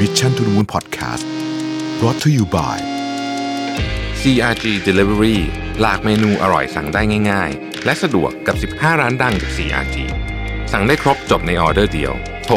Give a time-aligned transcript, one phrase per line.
[0.00, 1.24] Mission to the Moon Podcast
[1.98, 2.76] brought to you by
[4.20, 5.38] CRG Delivery
[5.80, 9.96] หลากเมนูอร่อยสั่งได้ง่าย ๆ และสะดวกกับ 15 ร้านดังจาก CRG
[10.72, 12.12] สั่งได้ครบจบในออเดอร์เดียว
[12.44, 12.56] โทร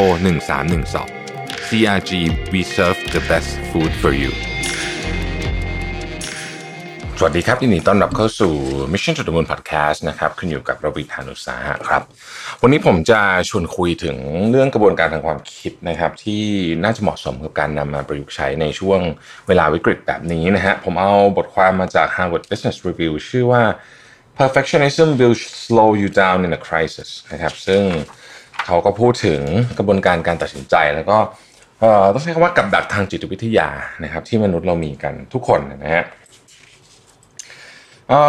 [0.84, 2.10] 1312 CRG
[2.52, 4.32] we serve the best food for you
[7.20, 8.54] สวัสดีครับยินดีต้อนรับเข้าสู่
[8.92, 12.02] Mission to the Moon Podcast นะครับคุณอยู่กับรวิศ หาญอุตสาหะครับ
[12.62, 14.16] วันนี้ผมจะชวนคุยถึง
[14.50, 16.42] เรื่องกระบวนการทางความคิดนะครับ ที่
[16.84, 19.00] น่าจะเหมาะสมกับการนำมาประยุกต์ใช้ในช่วง
[19.48, 23.62] เวลาวิกฤตแบบนี้นะฮะผมเอาบทความมาจาก Harvard Business Review ชื่อว่า
[24.38, 27.82] perfectionism will slow you down in a crisis นะครับซึ่ง
[28.66, 29.40] เขาก็พูดถึง
[29.78, 31.18] กระบวนการการตัดสินใจแล้วก็
[31.80, 33.68] เอ่อต้องใช้คำว่ากับดักทางจิตวิทยา
[34.04, 36.06] นะครับ ที่มนุษย์เรามีกันทุกคนนะฮะ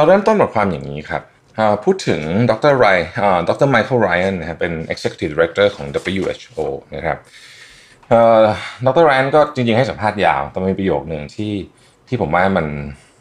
[0.06, 1.24] เริ่มต้นบทความอย่างนี้ครับ
[1.84, 2.86] พูดถึงดรไร
[3.50, 6.60] ดรไมเคิลไรอันนะครับเป็น Executive Director ของ WHO
[6.96, 7.18] นะครับ
[8.86, 11.54] ดรไรอันก็จริงๆให้สัมภาษณ์ยาว แต่มีประโยคหนึ่งที่
[12.08, 12.68] ที่ผมว่ามัน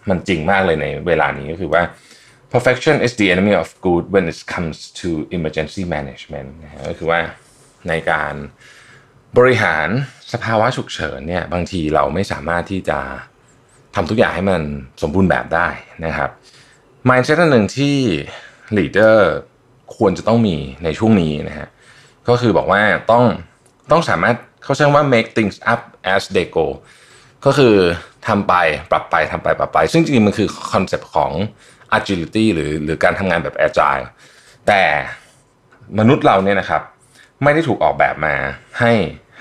[0.09, 1.83] มันจริงมากเลยในเวลานี้ก็คือว่า
[2.53, 7.21] perfection is the enemy of good when it comes to emergency management นะก็คือว่า
[7.89, 8.35] ในการ
[9.39, 9.89] บริหาร
[10.33, 12.99] สภาวะฉุกเฉินเนี่ยบางทีเราไม่สามารถที่จะ
[13.99, 14.63] ทำทุกอย่างให้มัน
[15.03, 15.69] สมบูรณ์แบบได้
[16.05, 16.31] นะครับ
[17.09, 17.97] mindset อันหนึ่งที่
[18.77, 19.17] leader
[19.97, 21.69] ควรจะต้องมีในช่วงนี้นะฮะ
[22.29, 22.83] ก็คือบอกว่า
[23.13, 23.25] ต้อง
[23.91, 25.81] ต้องสามารถเขาใช้คำว่า make things up
[26.15, 26.67] as they go
[27.45, 27.75] ก็คือ
[28.27, 28.55] ทำไป
[28.91, 31.33] ปรับไปทำไปปรับไป ซึ่งจริงๆมันคือคอนเซปต์ของ
[31.99, 34.05] agility หรือหรือการทำงานแบบ agile
[34.67, 34.83] แต่
[35.99, 36.83] มนุษย์เราเนี่ยนะครับ
[37.43, 38.35] ไม่ได้ถูกออกแบบมา
[38.79, 38.93] ให้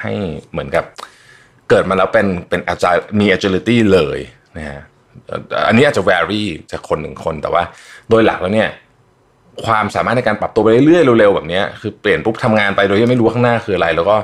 [0.01, 0.13] ให้
[0.51, 0.85] เหมือนกับ
[1.69, 4.19] เกิดมาแล้วเป็นเป็น agile มี agility เลย
[4.55, 4.81] นะฮะ
[5.67, 7.63] อันนี้อาจจะ vary จากคนหนึ่งคนแต่ว่า
[8.09, 8.69] โดยหลักแล้วเนี่ย
[9.65, 14.15] ความสามารถในการปรับตัวไปเรื่อยๆเร็วๆแบบนี้คือเปลี่ยนปุ๊บทำงานไปโดยที่ไม่รู้ข้างหน้าคืออะไร แล้วก็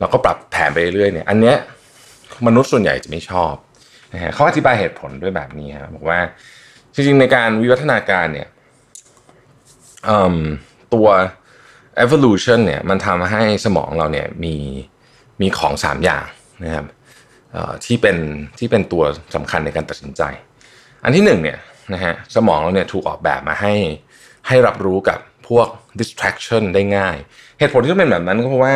[0.00, 1.56] เราก็ปรับแผนไปเรื่อยๆเนี่ย อันเนี้ย
[2.46, 3.54] มนุษย์ส่วนใหญ่จะไม่ชอบ
[4.14, 6.18] นะฮะเขาอธิบายเหตุผลด้วยแบบนี้ครับบอกว่า
[6.94, 8.48] จริงๆในการวิวัฒนาการเนี่ย
[10.94, 11.08] ตัว
[12.04, 14.54] evolution เนี่ยมันทำให้สมองเราเนี่ยมี
[15.40, 16.24] มีของสามอย่าง
[16.64, 16.86] นะครับ
[17.84, 18.16] ที่เป็น
[18.58, 19.02] ที่เป็นตัว
[19.34, 20.22] สำคัญในการตัดสินใจ
[21.04, 21.58] อันที่หนึ่งเนี่ย
[21.94, 23.74] นะฮะสมองเราเนี่ยถูกออกแบบมาให้
[24.48, 25.18] ให้รับรู้กับ
[25.48, 25.66] พวก
[26.00, 27.16] distraction ได้ง่าย
[27.58, 28.74] เหตุผลที่ต้องเป็นแบบนั้นก็เพราะว่า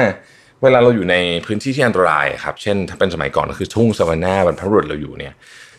[0.63, 1.17] เวลาเราอยู่ใน
[1.47, 5.35] พื้นที่ที่อันตรายครับ เช่นถ้าเป็นสมัยก่อนก็คือทุ่งสวานาบรรพบุรุษเราอยู่เนี่ย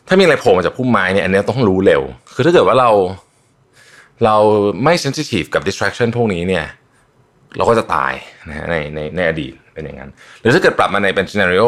[0.08, 2.02] ถ้ามีอะไรโผล่มาจากพุ่มไม้เนี่ยอันนี้ต้องรู้เร็ว
[2.34, 2.92] คือถ้าเกิดว่าเรา
[4.26, 4.38] เรา
[4.84, 6.66] ไม่ sensitive กับ distraction พวกนี้เนี่ย
[7.58, 8.14] เราก็จะตาย
[8.50, 11.66] นะฮะในในในอดีตเป็นอย่างนั้น หรือถ้าเกิดปรับมาในเป็น scenario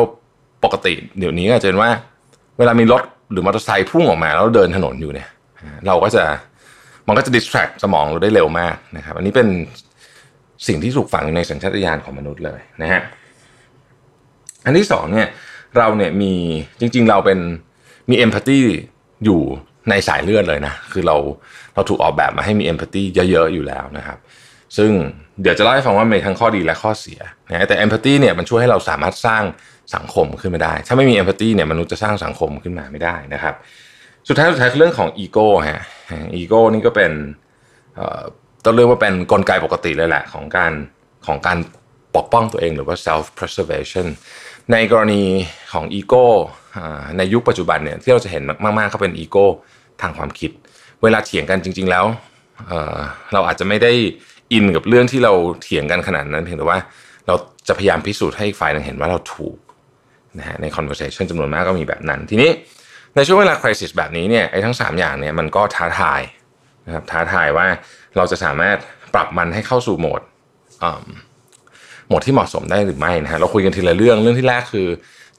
[0.64, 1.90] ปกติเดี๋ยวนี้ก็จะเป็นว่า
[2.58, 5.30] เวลามีรถหรือมอเตอร์ไซค์พุ่งออกมา แล้วเดินถนนอยู่เนี่ย
[5.88, 6.24] เราก็จะ
[7.08, 9.48] มันก็จะ distract สมองเราได้เร็วมากนะครับ อันนี้เป็น
[10.68, 13.02] สิ่งที่ถูกฝังอยู่ในสัญชาตญาณของมนุษย์เลยนะฮะ
[14.66, 15.28] อันที่สองเนี่ย
[15.78, 16.34] เราเนี่ยมี
[16.80, 17.40] จริง ๆ เราเป็น
[18.10, 18.60] มี empathy
[19.26, 19.42] อยู่
[19.90, 21.16] ในสายเลือดเลยนะ คือเรา
[21.76, 24.18] เราถูกออกแบบมาให้มี empathy เยอะ ๆ อยู่แล้วนะครับ
[24.78, 24.92] ซึ่ง
[25.42, 27.20] เดี๋ยวจะเล่าให้ฟังว่ามีทั้งข้อดีและข้อเสีย
[27.50, 29.44] นะแต่ empathy เนี่ยมันช่วยให้เราสามารถสร้าง
[29.96, 33.56] สังคมขึ้นมาได้ ถ้าไม่มี empathy เนี่ยมนุษย์จะสร้างสังคมขึ้นมาไม่ได้นะครับ
[34.28, 35.82] สุดท้ายสุดท้ายคือเรื่องของอีโก้ฮะ
[36.36, 37.12] อีโก้นี่ก็เป็น
[37.96, 38.22] เอ่อ
[38.64, 40.74] ต้องเรียกว่าเป็นกลไกปกติเลยแหละของการ
[41.28, 41.58] ของการ
[42.16, 44.08] ปกป้องตัวเองหรือว่า self preservation
[44.72, 45.24] ในกรณี
[45.74, 46.26] ของอีโก้
[46.78, 48.44] อ่าในยุคปัจจุบันเนี่ยที่เราจะเห็น
[48.78, 49.46] มากๆเขาเป็นอีโก้
[50.02, 50.52] ทางความคิด
[51.04, 52.06] เวลาเถียงกันจริง ๆ แล้ว
[52.68, 52.98] เอ่อ
[53.34, 53.92] เราอาจจะไม่ได้
[54.54, 56.80] อินกับเรื่องที่เราเถียงกันขนาดนั้นเพียงแต่ว่า
[57.28, 57.36] เรา
[57.68, 59.56] จะพยายามพิสูจน์ให้อีกฝ่ายหนึงเห็นว่าเราถูก
[60.38, 62.52] นะฮะใน conversation จำนวนมากก็มีแบบนั้น ทีนี้
[63.16, 66.22] ในช่วงเวลา crisis แบบนี้เนี่ยไอ้ทั้ง 3 อย่างเนี่ยมันก็ท้าทาย
[66.86, 67.68] นะครับท้าทายว่า
[68.18, 68.78] เราจะสามารถ
[69.14, 70.22] ปรับมันให้เข้าสู่โหมด
[72.08, 74.88] โหมดที่เหมาะสมได้หรือไม่นะฮะเราคุยกันทีละเรื่องเรื่องที่แรกคือ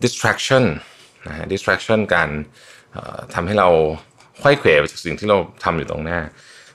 [0.02, 0.64] distraction
[1.28, 2.28] นะฮะ distraction การ
[3.34, 3.68] ทำให้เรา
[4.42, 6.20] ควยเขวไปจากสิ่งที่เราทำอยู่ตรงหน้า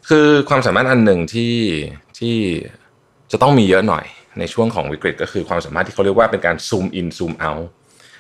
[0.10, 1.56] คือความสามารถอันหนึ่งที่
[2.20, 2.36] ที่
[3.32, 4.06] จะต้องมีเยอะหน่อย
[4.40, 7.66] ในช่วงของวิกฤตก็คือความสามารถที่เขาเรียกว่าเป็นการ zoom in zoom out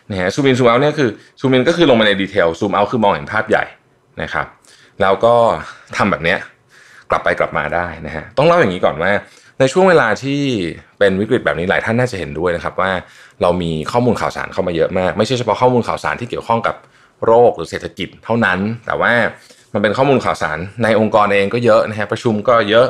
[0.09, 1.09] นะฮะ zoom in zoom out เนี่ยคือ
[1.39, 3.63] zoom in ก็คือลงมาในดีเทล zoom out คือมองเห็นภาพใหญ่
[4.21, 4.47] นะครับ
[5.01, 5.35] แล้วก็
[5.97, 6.39] ทำแบบเนี้ย
[7.11, 9.11] กลับไปกลับมาได้นะฮะต้องเล่าอย่างนี้ก่อนว่า
[9.59, 10.41] ในช่วงเวลาที่
[10.99, 12.91] เป็นวิกฤตแบบนี้หลายท่านน่าจะเห็นด้วยนะครับว่า
[13.41, 16.75] เรามีข้อมูลข่าวสารเข้ามาเยอะมาก ไม่ใช่เฉพาะข้อมูลข่าวสารที่เกี่ยวข้องกับ
[17.25, 19.13] โรคหรือเศรษฐกิจเท่านั้น แต่ว่า
[19.73, 22.87] มันเป็นข้อมูลข่าวสารในองค์กรเองก็เยอะนะฮะประชุมก็เยอะ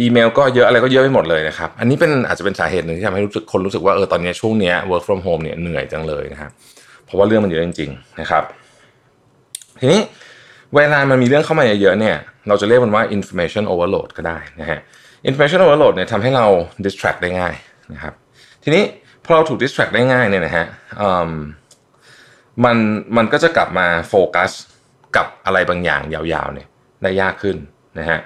[0.00, 6.50] อีเมลก็เยอะอะไรก็เยอะไปหมดเลยนะครับ อันนี้เป็นอาจจะเป็นสาเหตุหนึ่งที่ทำให้รู้สึกคนรู้สึกว่าเออตอนนี้ช่วงเนี้ย work from home เนี่ยเหนื่อยจังเลยนะครับ
[7.04, 8.44] เพราะว่าเรื่องมันเยอะจริง ๆ นะครับ
[9.80, 10.00] ทีนี้
[10.74, 12.16] เวลามันมีเรื่องเข้ามาเยอะๆเนี่ย
[12.48, 14.78] เราจะเรียกมันว่า information overload ก็ได้นะฮะ
[15.28, 16.46] information overload เนี่ยทำให้เรา
[16.84, 17.54] distract ได้ง่าย
[17.92, 18.14] นะครับ
[18.62, 18.82] ทีนี้
[19.24, 20.66] พอเราถูก distract ได้ง่ายเนี่ยนะฮะ
[21.26, 21.30] ม
[22.64, 22.76] มัน
[23.16, 24.50] มันก็จะกลับมาโฟกัส
[25.16, 26.68] กับอะไรบางอย่างยาวๆเนี่ย
[27.02, 27.56] ได้ยากขึ้น
[27.98, 28.18] นะฮะ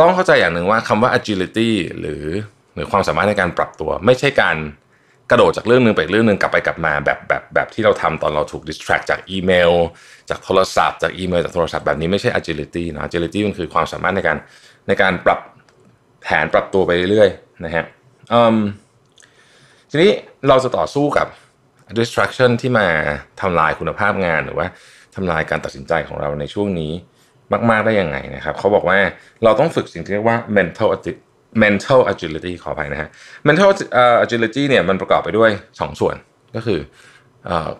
[0.00, 2.24] ต้องเข้าใจอย่างหนึ่งว่าคำว่า agility หรือ
[2.74, 4.56] หรือความสามารถในการปรับตัว ไม่ใช่การ
[5.30, 9.72] กระโดดจากเรื่องหนึ่งไปเรื่องหนึ่งกลับไปกลับมาแบบแบบแบบที่เราทำตอนเราถูก distract จากอีเมล
[10.30, 14.36] จากโทรศัพท์จากอีเมลจากโทรศัพท์แบบนี้ไม่ใช่ agility นะ agility มันคือความสามารถในการ
[14.88, 15.40] ในการปรับ
[16.22, 17.84] แผนปรับตัวไปเรื่อยๆนะฮะ
[19.90, 20.10] ทีนี้
[20.48, 21.26] เราจะต่อสู้กับ
[21.98, 22.86] distraction ที่มา
[23.40, 24.66] ทำลายคุณภาพงานหรือว่า
[25.14, 26.92] ทำลายการตัดสินใจของเราในช่วงนี้
[27.70, 28.98] มาก ๆได้ยังไงนะครับเขาบอกว่า
[29.44, 30.88] เราต้องฝึกสิ่งที่เรียกว่า mental
[31.64, 33.08] mental agility ขอไปนะฮะ
[33.48, 33.70] mental
[34.24, 36.16] agility เนี่ยมันประกอบไปด้วย 2 ส่วน
[36.56, 36.80] ก็คือ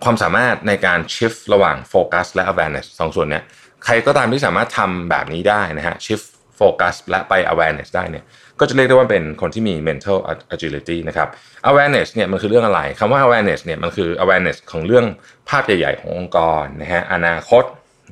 [0.03, 3.43] ความสามารถในการ shift ระหว่าง focus และ awareness สองส่วนเนี้ย
[3.85, 6.27] ใครก็ตามที่สามารถทำแบบนี้ได้นะฮะ shift
[6.59, 8.23] focus และไป awareness ได้เนี่ย
[8.59, 10.17] ก็จะเรียกได้ว่าเป็นคนที่มี mental
[10.55, 11.27] agility นะครับ
[11.69, 15.05] awareness เนี่ยมันคือเรื่องอะไรคำว่า awareness เนี่ยมันคือ awareness ของเรื่อง
[15.49, 17.63] ภาพใหญ่ ๆ ขององค์กรนะฮะอนาคต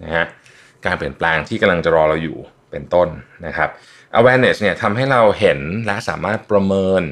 [0.04, 0.26] นะฮะ
[0.86, 2.38] การเปลี่ยนแปลงที่กำลังจะรอเราอยู่
[2.72, 3.08] เป็นต้น
[3.46, 3.70] นะครับ
[4.20, 7.04] awareness เนี่ยทำให้เราเห็นและสามารถประเมิน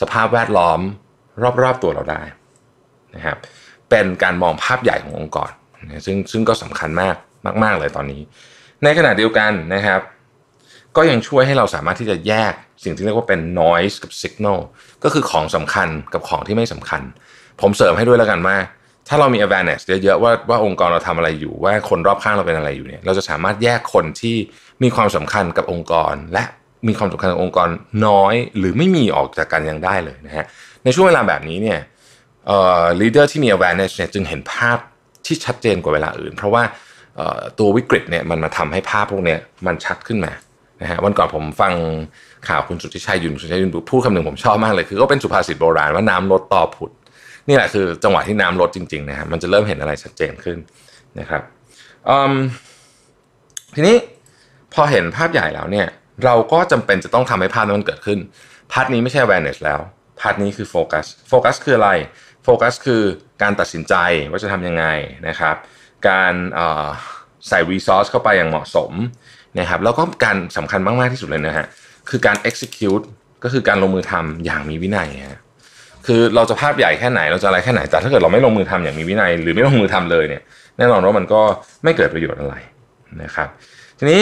[0.00, 0.80] สภาพแวดล้อม
[1.62, 2.22] รอบๆตัวเราได้
[3.14, 3.36] นะครับ
[3.90, 5.50] เป็นการมองภาพใหญ่ขององค์กร
[6.06, 7.16] ซึ่งซึ่งก็สำคัญมาก
[7.64, 8.22] มาก ๆ เลยตอนนี้
[8.84, 10.00] ในขณะเดียวกันนะครับ
[10.96, 12.52] ก็ยังช่วยให้เราสามารถที่จะแยก
[12.84, 14.58] สิ่งที่เรียกว่าเป็น noise กับ signal
[15.04, 17.02] ก็คือของสำคัญกับของที่ไม่สำคัญ
[17.60, 18.56] ผมเสริมให้ด้วยแล้วกันว่า
[19.08, 24.36] ถ้าเรามี awareness เยอะๆว่าว่าองค์กรเราทำอะไรอยู่ ว่าคนรอบข้างเราเป็นอะไรอยู่เนี่ย เราจะสามารถแยกคนที่
[24.82, 26.44] มีความสำคัญกับองค์กร และ
[26.88, 27.68] มีความสำคัญกับองค์กร
[28.06, 30.44] น้อย หรือไม่มีออกจากกันยังได้เลยนะฮะ
[30.84, 31.80] ในช่วงเวลาแบบนี้เนี่ย
[32.46, 34.78] เอ่อ leader ที่มี awareness เนี่ยจึงเห็นภาพ
[35.26, 36.62] ที่ชัดเจนกว่าเวลาอื่น เพราะว่า
[37.58, 39.36] ตัววิกฤตเนี่ยมันมาทำให้ภาพพวกนี้
[39.66, 40.32] มันชัดขึ้นมา
[40.82, 41.72] นะฮะวันก่อนผมฟัง
[42.48, 46.90] ข่าวคุณสุทธิชัยยุนสุทธิชัยยุนพูดคำหนึ่งผมชอบมากเลย คือก็เป็นสุภาษิตโบราณว่าน้ำลดต่อผุด
[47.48, 50.58] นี่แหละคือจังหวะที่น้ำลดจริงๆนะฮะมันจะเริ่มเห็นอะไรชัดเจนขึ้น
[51.20, 51.42] นะครับ
[53.74, 53.96] ทีนี้
[54.74, 55.88] พอเห็นภาพใหญ่แล้วเนี่ย
[56.24, 58.18] เราก็จำเป็นจะต้องทำให้ภาพนั้นมันเกิดขึ้น
[58.72, 59.80] พาร์ทนี้ไม่ใช่ awareness แล้ว
[60.20, 61.90] พาร์ทนี้คือโฟกัสโฟกัสคืออะไร
[62.44, 63.02] โฟกัสคือ
[63.42, 63.94] การตัดสินใจ
[64.30, 64.86] ว่าจะทำยังไง
[65.28, 65.56] นะครับ
[66.08, 66.34] การ
[67.48, 68.92] ใส่ resource เข้าไปอย่างเหมาะสม
[69.58, 71.66] นะครับแล้วก็การสำคัญมาก ๆ ที่สุดเลยนะฮะ
[72.10, 73.04] คือการ execute
[73.44, 75.40] ก็คือการลงมือทำอย่างมีวินัยฮะ
[76.06, 80.42] คือเราจะภาพใหญ่แค่ไหนเราจะอะไรแค่ไหน แต่ถ้าเกิดเราไม่ลงมือทำอย่างมีวินัย หรือไม่ลงมือทำเลยเนี่ย
[80.78, 81.40] แน่นอนว่ามันก็
[81.84, 82.54] ไม่เกิดประโยชน์อะไร
[83.22, 83.48] นะครับ
[83.98, 84.20] ทีนี้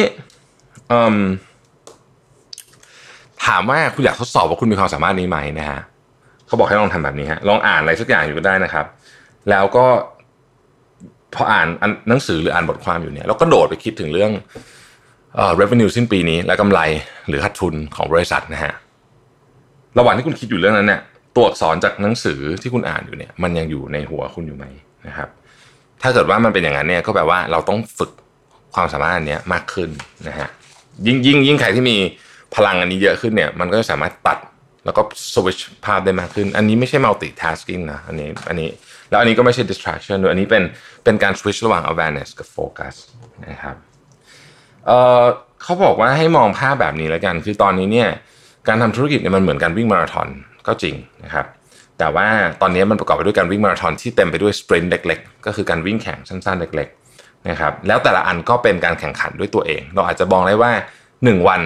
[3.46, 5.80] ถามว่าคุณอยากทดสอบว่าคุณมีความสามารถนี้ไหมนะฮะ
[6.46, 8.86] เขาบอกให้ลองทำแบบนี้ฮะลองอ่านอะไรสักอย่างอยู่ก็ได้นะครับ
[9.50, 9.86] แล้วก็
[11.34, 11.66] พออ่าน
[12.08, 14.30] หนังสือหรืออ่านบทความอยู่เนี่ยเราก็โดดไปคิดถึงเรื่อง
[15.36, 16.80] เอ่อ revenue สิ้นปีนี้และกำไร
[17.28, 18.72] หรือขาดทุนของบริษัทนะฮะ
[19.98, 21.00] ระหว่างที่คุณคิดอยู่เรื่องนั้นเนี่ย
[21.36, 24.64] ตัวอักษรจากหนังสือที่คุณอ่านอยู่เนี่ยมันยังอยู่ในหัวคุณอยู่ไหม
[25.06, 25.28] นะครับ
[26.02, 28.10] ถ้าเกิดว่ามันเป็นอย่างนั้นเนี่ยก็แปลว่าเราต้องฝึก
[28.74, 29.90] ความสามารถอันนี้มากขึ้น
[30.28, 30.48] นะฮะ
[31.06, 31.96] ยิ่งยิ่งยิ่งใครที่มี
[32.54, 34.38] พลังอันนี้เยอะขึ้นเนี่ยมันก็จะสามารถตัด
[34.84, 35.02] แล้วก็
[35.34, 38.68] สวิชภาพได้มากขึ้น อันนี้ไม่ใช่ multitasking นะอันนี้อันนี้
[39.10, 40.62] แล้วอันนี้ก็ไม่ใช่ distraction ด้วยอันนี้เป็น
[41.04, 42.94] เป็นการ switch ระหว่าง awareness กับ focus
[43.48, 43.76] นะครับ
[44.86, 45.24] เอ่อ
[45.62, 48.08] เขาบอกว่าให้มองภาพแบบนี้แล้วกัน คือตอนนี้เนี่ย
[48.68, 50.28] การทำธุรกิจเนี่ยมันเหมือนการวิ่งมาราธอน
[50.66, 50.94] ก็จริง
[51.24, 51.46] นะครับ
[51.98, 52.26] แต่ว่า
[52.60, 60.72] ตอนนี้มันประกอบไปด้วยการวิ่งมาราธอนที่เต็มไปด้วยสปรินต์เล็กๆ ก็คือการวิ่งแข่งสั้นๆ เล็กๆนะครับแล้วแต่ละอันก็เป็นการแข่งขันด้วยตัวเอง เราอาจจะมองได้ว่า
[61.10, 61.62] 1 วัน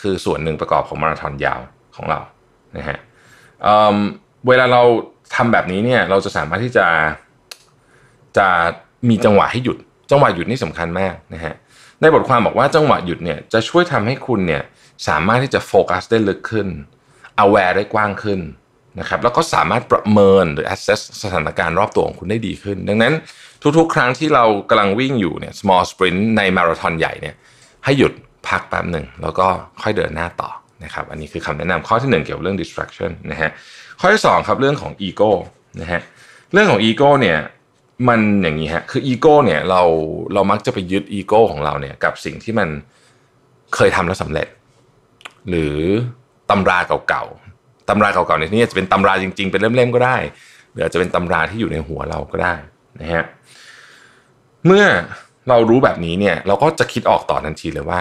[0.00, 1.60] คือส่วนหนึ่งประกอบของมาราธอนยาว
[1.96, 2.20] ของเรา
[2.76, 2.98] นะฮะ
[3.62, 4.82] เเวลาเรา
[5.34, 6.86] ทำแบบนี้เนี่ยเราจะสามารถที่จะ
[8.38, 8.46] จะ
[9.08, 9.76] มีจังหวะให้หยุด
[10.10, 11.54] จังหวะหยุดนี่สำคัญมากนะฮะ
[12.00, 14.62] ในบทความบอกว่าจังหวะหยุดเนี่ยจะช่วยทำให้คุณเนี่ย
[15.08, 16.68] สามารถที่จะโฟกัสได้ลึกขึ้น
[17.44, 18.40] aware ได้กว้างขึ้น
[19.00, 23.14] นะครับแล้วก็สามารถประเมินหรือ assess สถานการณ์รอบตัวของคุณได้ดีขึ้น ดังนั้น
[23.78, 27.34] ทุกๆ ครั้งที่เรากำลังวิ่งอยู่เนี่ย small sprint ในมาราธอนใหญ่เนี่ย
[27.84, 28.12] ให้หยุด
[28.48, 29.46] พักแป๊บหนึ่ง แล้วก็
[29.82, 30.50] ค่อยเดินหน้าต่อ
[30.84, 33.50] นะครับอันนี้คือคำแนะนำข้อที่ 1 เกี่ยวกับเรื่อง distraction นะฮะ
[34.00, 35.30] ข้อที่ 2 ครับเรื่องของ ego
[35.80, 36.00] นะฮะ
[36.52, 37.38] เรื่องของ ego เนี่ย
[38.08, 39.82] มันอย่างนี้ฮะคือ ego เนี่ยเรา
[40.34, 42.68] เรามักจะไปยึด ego ของเราเนี่ยกับสิ่งที่มัน
[43.74, 44.48] เคยทำแล้วสำเร็จ
[45.48, 45.76] หรือ
[46.50, 46.78] ตำรา
[47.08, 50.16] เก่าๆตำราเก่าๆในที่นี้จะเป็นตำราจริง ๆ เป็นเล่มๆก็ได้
[50.72, 52.54] หรือจะเป็นตำราที่อยู่ในหัวเราก็ได้
[53.00, 53.24] นะฮะ
[54.66, 54.84] เมื่อ
[55.48, 58.00] เรารู้แบบนี้เนี่ยเราก็จะคิดออกต่อทันทีเลยว่า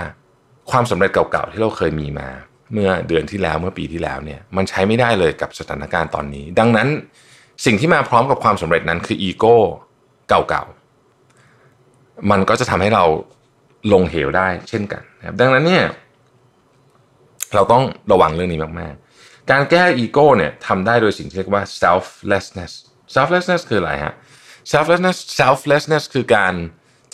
[0.72, 2.29] ความสำเร็จเก่าๆที่เราเคยมีมา
[2.74, 6.88] เมื่อเดือนที่แล้วเมื่อปีที่แล้วเนี่ยมันใช้ไม่ได้เลยกับสถานการณ์ตอนนี้ ดังนั้น
[7.65, 9.56] สิ่งที่มาพร้อมกับความสำเร็จนั้นคืออีโก้
[10.29, 13.03] เก่าๆมันก็จะทำให้เรา
[13.94, 15.84] ลงเหวได้เช่นกันนะครับดังนั้นเนี่ย
[17.56, 22.74] เราต้องระวังเรื่องนี้มากๆ การแก้อีโก้เนี่ยทำได้โดยสิ่งที่เรียกว่า selflessness
[23.15, 24.13] selflessness คืออะไรฮะ
[24.72, 26.53] selflessness selflessness คือการ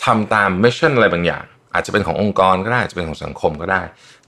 [0.04, 3.82] ทำตาม mission อะไรบางอย่าง อาจจะเป็นขององค์กรก็ได้อาจจะเป็นของสังคมก็ได้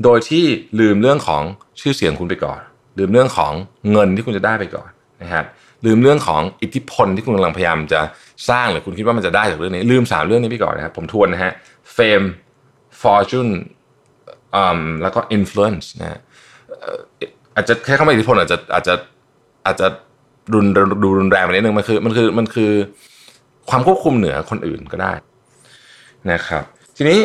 [0.04, 0.44] โดยที่
[0.80, 1.42] ลืมเรื่องของ
[1.80, 2.60] ชื่อเสียงคุณไปก่อน
[2.98, 3.52] ลืมเรื่องของ
[3.92, 4.90] เงินที่คุณจะได้ไปก่อน
[5.22, 5.44] นะครับ
[5.86, 8.00] ลืมเรื่องของอิทธิพลที่คุณกำลังพยายามจะ
[8.50, 11.52] สร้างหรือคุณคิดว่ามันจะได้จากเรื่องนี้ ลืมสามเรื่องนี้ไปก่อนนะครับผมทวนนะฮะ
[11.96, 12.26] fame
[13.02, 13.52] fortune
[15.02, 16.20] แล้วก็ influence นะ
[17.54, 18.94] อาจจะแค่เข้ามาอิทธิพลอาจจะอาจจะ
[19.66, 19.86] อาจจะ
[20.54, 20.66] รุน
[21.02, 22.72] ดูรุนแรงไปนิดนึงมันคือมันคือมันคือ
[23.70, 25.12] ความควบคุมเหนือคนอื่นก็ได้
[26.32, 26.64] นะครับ
[26.96, 27.20] ทีนี้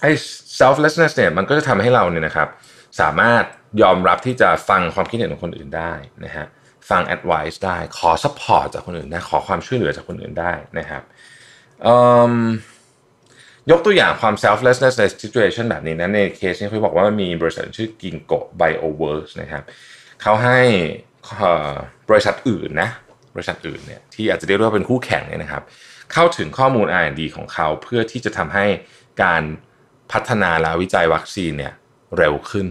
[0.00, 0.10] ไอ้
[0.60, 2.48] selflessness เนี่ยมันก็จะทำให้เราเนี่ยนะครับ
[3.00, 3.44] สามารถ
[3.82, 5.92] ยอมรับที่จะฟังความคิดเห็นของคนอื่นได้
[6.24, 6.46] นะฮะ
[6.90, 11.02] ฟัง advice ได้ขอ support จากคนอื่นได้ขอความช่วยเหลือจากคนอื่นได้นะครับ
[13.70, 19.62] ยกตัวอย่างความ selflessness ใน situation แบบนี้นะในเคสนี้เขาบอกว่ามันมีบริษัทชื่อ Ginkgo Bioworks นะครับ
[20.22, 20.60] เขาให้
[22.10, 22.90] บริษัทอื่นนะ
[23.34, 25.62] บริษัทอื่นเนี่ยที่อาจจะเรียกว่าเป็นคู่แข่งเนี่ยนะครับ
[26.12, 28.66] เข้าถึงข้อมูล R&D ของเขาเพื่อที่จะทำให้
[29.22, 29.42] การ
[30.12, 31.72] พัฒนาและวิจัยวัคซีนเนี่ย
[32.18, 32.66] เร็วขึ้น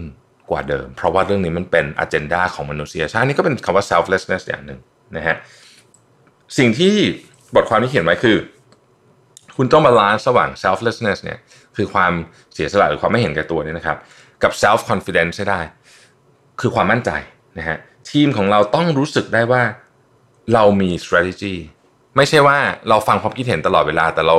[0.50, 4.78] กว่าเดิม เพราะว่าเรื่องนี้มันเป็นอ g e n d a ของมนุษยชาตินี่ก็เป็นคำว่า selflessness อย่างหนึ่ง
[5.16, 5.36] นะฮะ
[6.58, 6.94] สิ่งที่
[7.54, 8.36] บทความที่เขียนไว้คือ
[9.56, 11.38] คุณต้อง balance ระหว่าง selflessness เนี่ย
[11.76, 12.12] คือความ
[12.54, 13.96] เสียสละหรือความไม่เห็นแก่ตัวเนี่ยนะครับ
[14.42, 15.60] กับ self confidence ได้
[16.60, 17.10] คือความมั่นใจ
[17.58, 17.78] นะฮะ
[18.10, 19.62] ทีมของเราต้องรู้สึกได้ว่า
[20.54, 21.54] เรามี strategy
[22.16, 24.36] ไม่ใช่ว่าเราฟังความคิดเห็นตลอดเวลา แต่เรา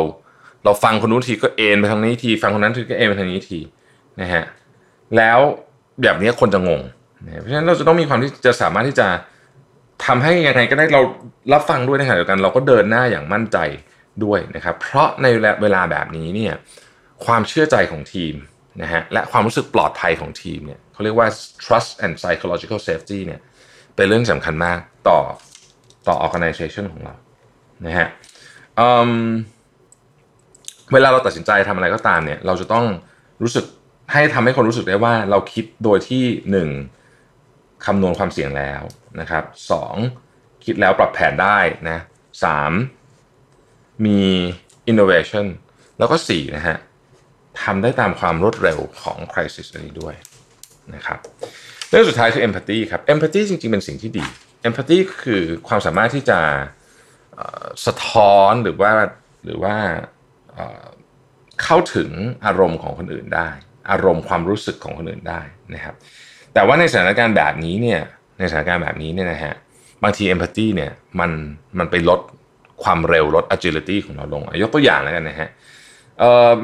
[0.65, 3.59] เราฟังคนนู้นทีก็เอ็นไปทางนี้ที ฟังคนนั้นทีก็เอ็นไปทางนี้ที
[4.21, 4.43] นะฮะ
[5.17, 5.39] แล้ว
[6.01, 6.81] แบบนี้คนจะงง
[7.25, 9.07] นะเพราะฉะนั้นเราจะต้องมีความที่จะสามารถที่จะ
[10.05, 11.01] ทำให้ยังไงก็ได้เรา
[11.53, 13.57] รับฟังด้วยในขณะเดียวกัน เราก็เดินหน้าอย่างมั่นใจ
[14.23, 15.27] ด้วยนะครับ เพราะใน
[15.61, 16.53] เวลาแบบนี้เนี่ย
[17.25, 18.33] ความเชื่อใจของทีม
[18.81, 21.27] นะฮะและความรู้สึกปลอดภัยของทีมเนี่ยเขาเรียกว่า
[21.63, 23.39] trust and psychological safety เนี่ย
[23.95, 24.79] เป็นเรื่องสำคัญมาก
[25.09, 25.19] ต่อ
[26.07, 27.15] ต่อ organization ของเรา
[27.85, 28.07] นะฮะ
[30.93, 32.85] เวลาเราตัดสินใจทำอะไรก็ตามเนี่ยเราจะต้อง
[33.41, 33.65] รู้สึก
[34.11, 36.69] ให้ทำให้คนรู้สึกได้ว่าเราคิดโดยที่หนึ่ง
[37.85, 38.81] คำนวณความเสี่ยงแล้ว
[39.19, 39.95] นะครับสอง
[40.65, 41.97] คิดแล้วปรับแผนได้นะ
[42.43, 42.71] สาม
[44.05, 44.19] มี
[44.91, 45.45] innovation
[45.99, 46.77] แล้วก็สี่นะฮะ
[47.61, 50.15] ทำได้ตามความรวดเร็วของ crisis นี้ด้วย
[50.95, 51.19] นะครับ
[51.89, 54.25] เรื่องสุดท้ายคือ empathy ครับ empathy จริงๆ เป็นสิ่งที่ดี
[54.67, 56.39] empathy คือความสามารถที่จะ
[57.85, 58.91] สะท้อนหรือว่า
[59.45, 59.75] หรือว่า
[61.63, 62.09] เข้าถึง
[62.45, 63.49] อารมณ์ของคนอื่นได้
[63.91, 65.41] อารมณ์ความรู้สึกของคนอื่นได้
[65.73, 65.95] นะครับ
[66.53, 68.01] แต่ว่าในสถานการณ์แบบนี้เนี่ย
[68.39, 69.53] ในสถานการณ์แบบนี้เนี่ยนะฮะ
[70.03, 71.31] บางที empathy เนี่ยมัน
[71.79, 72.19] มันไปลด
[72.83, 75.49] ความเร็วลด agility ของเราลงยกตัวอย่างแล้วกันนะฮะ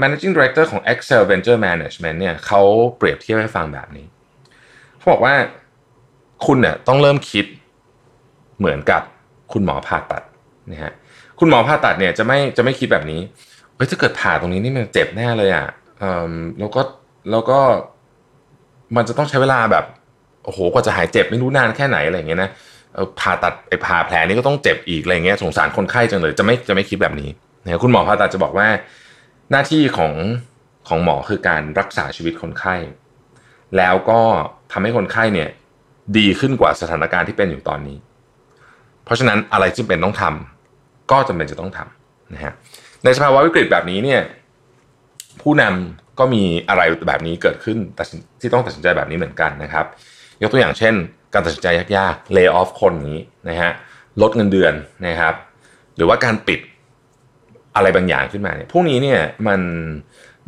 [0.01, 2.61] managing director ของ Excel Venture Management เนี่ยเขา
[2.97, 4.05] เปรียบเทียบให้ฟังแบบนี้
[4.97, 5.35] เขาบอกว่า
[6.45, 7.45] คุณเนี่ยต้องเริ่มคิด
[8.59, 9.01] เหมือนกับ
[9.53, 10.23] คุณหมอผ่าตัด
[10.71, 10.91] นะฮะ
[11.39, 13.21] คุณหมอผ่าตัดเนี่ยจะไม่จะไม่คิดแบบนี้
[13.75, 15.67] เฮ้ยถ้าเกิดผ่าตรงนี้นี่มันเจ็บแน่เลยอะ
[16.59, 16.81] แล้วก็
[17.31, 17.59] แล้วก็
[18.95, 19.85] มันจะต้องใช้เวลาแบบ
[20.45, 22.49] โอ้โหกว่าจะหายเจ็บไม่รู้นานแค่ไหนอะไรอย่างเงี้ยนะ
[23.19, 27.29] ผ่าตัดไอ้ผ่าแผลนี้ก็ต้องเจ็บอีกอะไรเงี้ยสงสารคนไข้จังเลยจะไม่จะไม่คิดแบบนี้
[27.63, 28.67] นะคุณหมอผ่าตัดจะบอกว่า
[29.51, 30.13] หน้าที่ของ
[30.87, 32.75] ของหมอคือการรักษาชีวิตคนไข้
[33.77, 34.19] แล้วก็
[34.71, 35.49] ทำให้คนไข้เนี่ย
[36.17, 37.97] ดีขึ้นกว่าสถานการณ์ที่เป็นอยู่ตอนนี้
[39.05, 42.53] เพราะฉะนั้นอะไรที่เป็นต้องทำก็จำเป็นจะต้องทำนะฮะ
[43.03, 44.21] ในสภาวะวิกฤตแบบนี้เนี่ย
[45.41, 47.77] ผู้นำก็มีอะไรแบบนี้เกิดขึ้น
[48.41, 49.85] ที่ต้องตัดสินใจแบบนี้เหมือนกันนะครับ
[50.41, 50.93] ยกตัวอย่างเช่น
[51.33, 51.67] การตัดสินใจ
[51.97, 53.17] ยากๆ lay off คนนี้
[53.49, 53.71] นะฮะ
[54.21, 54.73] ลดเงินเดือน
[55.07, 55.35] นะครับ
[55.95, 56.59] หรือว่าการปิด
[57.75, 59.61] อะไรบางอย่างขึ้นมาเนี่ยพวกนี้เนี่ยมัน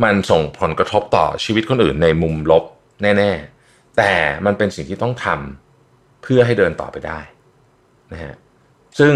[0.04, 2.64] มันส่งผลกระทบต่อชีวิตคนอื่นในมุมลบ
[3.02, 4.12] แน่ๆ แต่
[4.46, 7.20] มันเป็นสิ่งที่ต้องทำเพื่อให้เดินต่อไปได้
[8.14, 8.34] นะฮะ
[9.00, 9.14] ซึ่ง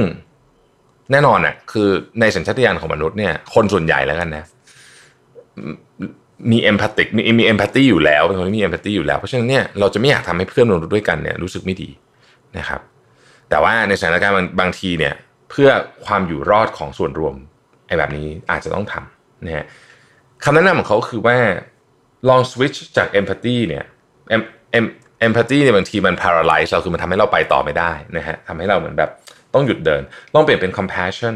[1.12, 4.46] แน่นอนน่ะคือในสัญชาตญาณของมนุษย์เนี่ยคนส่วนใหญ่แล้วกันนะ
[6.52, 11.90] มีเอมพัตติกมีมีเอมพัตตีอยู่แล้วเป็นคนที่มีเอมพัตตีอยู่แล้ว เพราะฉะนั้นเนี่ยเราจะไม่อยากทำให้เพื่อนมนุษย์ด้วยกันเนี่ยรู้สึกไม่ดี
[12.58, 12.82] นะครับ
[13.50, 15.14] แต่ว่าในสถานการณ์บางทีเนี่ย
[15.50, 15.70] เพื่อ
[16.06, 17.36] ความอยู่รอดของส่วนรวม
[17.88, 19.66] ไอ้แบบนี้อาจจะต้องทำนะฮะ
[20.44, 21.38] คำแนะนำของเขาคือว่า
[22.30, 23.84] ลองสวิตช์จาก empathy เนี่ย
[24.30, 24.86] em em
[25.20, 29.10] empathy เนี่ยบางทีมัน paralyze เราคือมันทำให้เราไปต่อไม่ได้นะฮะทำให้เราเหมือนแบบ
[29.54, 30.02] ต้องหยุดเดิน
[30.34, 31.36] ต้องเปลี่ยนเป็น compassion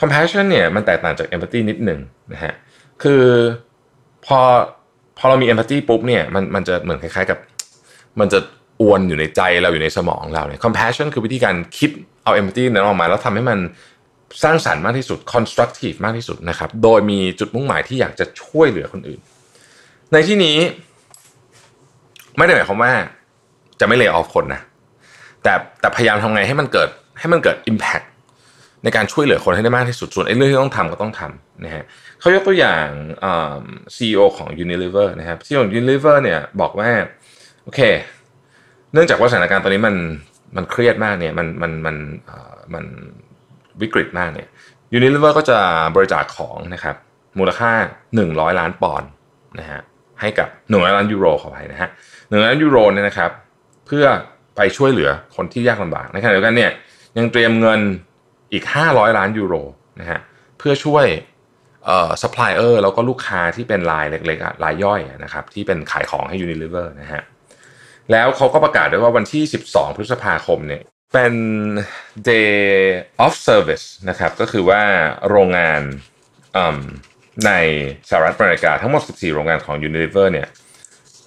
[0.00, 2.00] compassion เนี่ยมันแตกต่างจาก empathy นิดหนึ่ง
[2.32, 2.54] นะฮะ
[3.02, 3.22] คือ
[4.26, 4.38] พอ
[5.18, 7.38] พอเรามี empathy ปุ๊บเนี่ยมันมันจะเหมือนคล้ายๆกับ
[8.20, 8.38] มันจะ
[8.80, 11.90] อวนอยู่ในใจเราอยู่ในสมองเราเนี่ย compassion คือวิธีการคิด
[12.24, 13.58] เอา empathy นั้นออกมา แล้วทำให้มัน
[14.44, 19.20] สร้างสรรค์มากที่สุด constructive มากที่สุดนะครับ โดยมีจุดมุ่งหมายที่อยากจะช่วยเหลือคนอื่น
[20.12, 20.56] ในที่นี้
[22.36, 22.92] ไม่ได้หมายความว่า
[23.80, 24.62] จะไม่เล y off คนนะ
[25.42, 28.06] แต่แต่พยายามทำไงให้มันเกิดให้มันเกิด impact
[28.84, 31.84] ในการช่วยเหลือคนให้ได้มากที่สุดส่วนไอ้เรื่องที่ต้องทำก็ต้องทำนะฮะ
[32.20, 32.86] เขายกตัวอย่าง
[33.96, 36.90] ซีอีโอของ Unilever นะครับซีอีโอของ Unilever เนี่ยบอกว่า
[37.64, 37.80] โอเค
[38.92, 39.96] เนื่องจากว่าสถานการณ์ตอนนี้มัน
[40.56, 41.96] มันเครียดมากเนี่ยมันมันมัน
[42.74, 42.84] มัน
[43.80, 44.48] วิกฤตมากเนี่ย
[44.96, 45.58] Unilever ก็จะ
[45.96, 46.96] บริจาคของนะครับ
[47.38, 47.72] มูลค่า
[48.16, 49.08] 100 ล้านปอนด์
[49.58, 49.80] นะฮะ
[50.20, 51.88] ให้กับหนึ่งล้านยูโรขออภัยนะฮะ
[52.28, 53.30] หนึ่งล้านยูโรเนี่ยนะครับ
[53.86, 54.04] เพื่อ
[54.56, 56.70] ไปช่วยเหลือคนที่ยากลำบากในขณะเดียวกันเนี่ย
[57.18, 57.80] ยังเตรียมเงิน
[58.52, 59.54] อีก 500 ล้านยูโร
[60.00, 60.20] นะฮะ
[60.58, 61.06] เพื่อช่วย
[61.84, 67.22] เอ่อซัพพลายเออร์แล้วก็ลูกค้าที่เป็นรายเล็กๆรายย่อยนะครับที่เป็นขายของให้ Unilever นะฮะ
[68.12, 70.82] แล้วเขาก็ประกาศด้วยว่าวันที่ 12 พฤษภาคมเนี่ย
[71.14, 71.34] เป็น
[72.30, 72.56] day
[73.24, 74.82] of service นะครับก็คือว่า
[75.28, 75.80] โรงงาน
[77.46, 77.52] ใน
[78.08, 80.48] สหรัฐอเมริกาทั้งหมด 14 โรงงานของ Unilever เนี่ย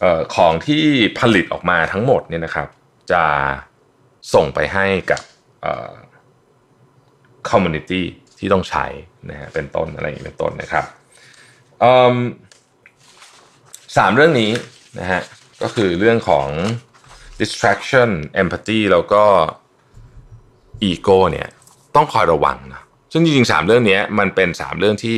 [0.03, 0.83] ออของที่
[1.19, 2.67] ผลิตออกมาทั้งหมดเนี่ยนะครับ
[3.11, 3.23] จะ
[4.33, 5.21] ส่งไปให้กับ
[7.51, 8.05] คอมมูนิตี้
[8.39, 8.85] ที่ต้องใช้
[9.29, 10.85] นะฮะเป็นต้นอะไรอย่างนี้เป็นต้นนะครับ
[13.97, 14.51] สามเรื่องนี้
[14.99, 15.21] นะฮะ
[15.61, 16.47] ก็คือเรื่องของ
[17.39, 18.09] distraction
[18.41, 19.23] empathy แล้วก็
[20.89, 21.47] ego เนี่ย
[21.95, 25.17] ต้องคอยระวังนะซึ่งจริงๆสามเรื่องนี้มันเป็นสามเรื่องที่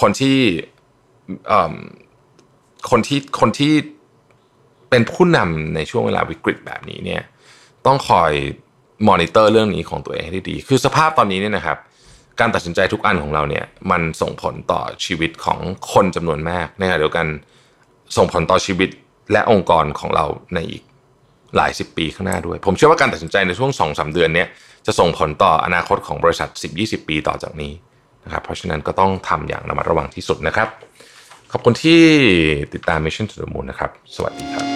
[0.00, 0.38] คนที่
[2.90, 3.74] คนที่คนที่
[4.90, 7.22] เป็นผู้นำในช่วงเวลาวิกฤตแบบนี้เนี่ย
[7.86, 8.32] ต้องคอย
[9.08, 11.78] มอนิเตอร์เรื่องนี้ของตัวเองให้ดี คือสภาพตอนนี้เนี่ยนะครับ
[12.40, 15.58] การตัดสินใจทุกอันของเราเนี่ย มันส่งผลต่อชีวิตของ
[15.92, 17.26] คนจำนวนมากในขณะเดียวกัน
[18.16, 18.90] ส่งผลต่อชีวิต
[19.32, 20.82] และองค์กรของเราในอีก
[21.56, 24.44] หลายสิบปีข้างหน้าด้วย ผมเชื่อว่าการตัดสินใจในช่วง2อสเดือนนี้
[24.86, 27.72] จะส่งผลต่ออนาคตของบริษัท 10-20 ปีต่อจากนี้
[28.24, 30.68] นะครับเพราะฉะนั้นก็ต้องทำอย่างระมัดระวังที่สุดนะครับ
[31.52, 32.00] ขอบคุณที่
[32.72, 34.66] ติดตาม Mission to the Moon นะครับ สวัสดีครับ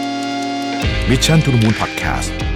[1.11, 2.56] Mission to the Moon Podcast